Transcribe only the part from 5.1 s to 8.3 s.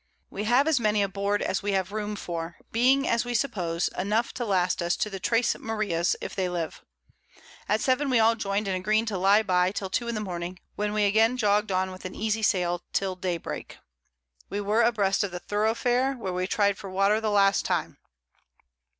the Tres Marias, if they live. At 7 we